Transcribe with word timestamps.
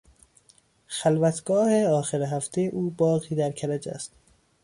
خلوتگاه 0.87 1.83
آخر 1.83 2.21
هفتهی 2.21 2.67
او 2.67 2.89
باغی 2.89 3.35
در 3.35 3.51
کرج 3.51 3.89
است. 3.89 4.11